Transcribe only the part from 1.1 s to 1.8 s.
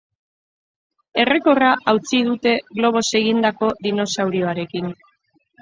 Errekorra